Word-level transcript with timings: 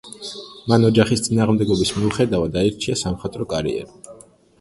მან 0.71 0.85
ოჯახის 0.87 1.19
წინააღმდეგობის 1.27 1.91
მიუხედავად 1.97 2.57
აირჩია 2.63 2.97
სამხატვრო 3.03 3.47
კარიერა. 3.53 4.17